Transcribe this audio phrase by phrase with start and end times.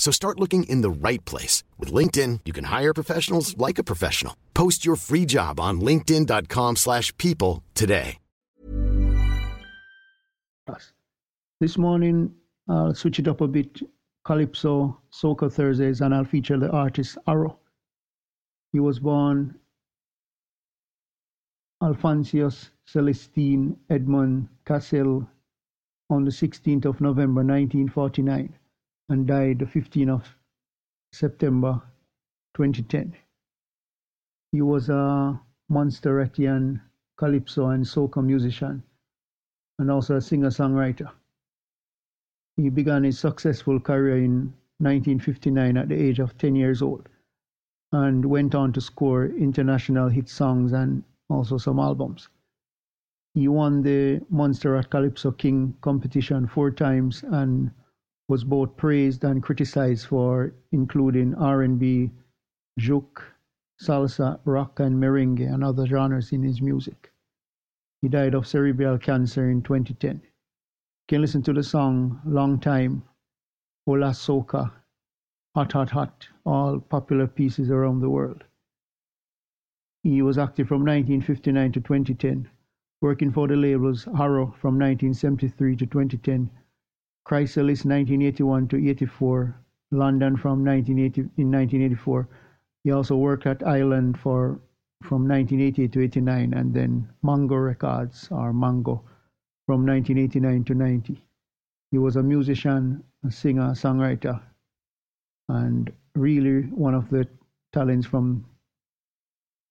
[0.00, 1.62] So start looking in the right place.
[1.78, 4.34] With LinkedIn, you can hire professionals like a professional.
[4.54, 8.16] Post your free job on linkedin.com slash people today.
[11.60, 12.32] This morning,
[12.68, 13.82] I'll switch it up a bit.
[14.24, 17.58] Calypso, Soca Thursdays, and I'll feature the artist Arrow.
[18.72, 19.54] He was born
[21.82, 25.28] Alphonsus Celestine Edmond Cassel
[26.08, 28.54] on the 16th of November 1949
[29.10, 30.36] and died the 15th of
[31.12, 31.82] September
[32.54, 33.14] 2010.
[34.52, 35.38] He was a
[35.70, 36.80] Montserratian
[37.16, 38.82] calypso and soca musician
[39.78, 41.10] and also a singer-songwriter.
[42.56, 47.08] He began his successful career in 1959 at the age of 10 years old
[47.92, 52.28] and went on to score international hit songs and also some albums.
[53.34, 57.70] He won the Montserrat Calypso King competition four times and
[58.30, 62.08] was both praised and criticized for including R&B,
[62.78, 63.24] zouk,
[63.82, 67.12] salsa, rock, and merengue and other genres in his music.
[68.00, 70.20] He died of cerebral cancer in 2010.
[70.22, 70.28] You
[71.08, 73.02] can listen to the song Long Time,
[73.84, 74.70] Hola Soca,
[75.56, 78.44] Hot Hot Hot, all popular pieces around the world.
[80.04, 82.48] He was active from 1959 to 2010,
[83.00, 86.48] working for the labels Arrow from 1973 to 2010
[87.30, 89.54] Chrysalis 1981 to 84,
[89.92, 92.28] London from 1980 in 1984.
[92.82, 94.58] He also worked at Island for
[95.04, 99.04] from 1988 to 89, and then Mango Records or Mango
[99.66, 101.22] from 1989 to 90.
[101.92, 104.42] He was a musician, a singer, songwriter,
[105.48, 107.28] and really one of the
[107.72, 108.44] talents from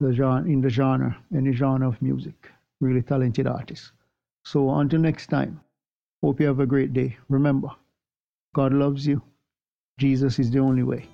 [0.00, 2.50] the genre in the genre, any genre of music.
[2.80, 3.92] Really talented artist.
[4.44, 5.60] So until next time.
[6.24, 7.18] Hope you have a great day.
[7.28, 7.68] Remember,
[8.54, 9.20] God loves you.
[9.98, 11.06] Jesus is the only way.